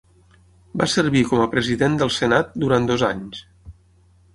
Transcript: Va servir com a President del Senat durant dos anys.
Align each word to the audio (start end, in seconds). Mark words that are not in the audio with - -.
Va 0.83 0.87
servir 0.93 1.21
com 1.33 1.43
a 1.43 1.47
President 1.53 2.01
del 2.03 2.13
Senat 2.19 2.53
durant 2.65 2.93
dos 2.95 3.09
anys. 3.15 3.49